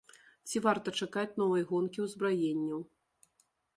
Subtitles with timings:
[0.51, 2.79] Ці варта чакаць новай гонкі ўзбраенняў?